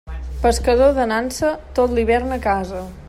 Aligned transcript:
Pescador 0.45 0.95
de 0.95 1.05
nansa, 1.11 1.51
tot 1.81 1.95
l'hivern 1.99 2.39
a 2.39 2.41
casa. 2.47 2.83